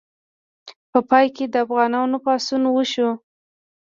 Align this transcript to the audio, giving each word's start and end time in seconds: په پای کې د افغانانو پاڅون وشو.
په 0.91 0.99
پای 1.09 1.25
کې 1.35 1.45
د 1.49 1.55
افغانانو 1.65 2.17
پاڅون 2.25 2.63
وشو. 2.69 3.09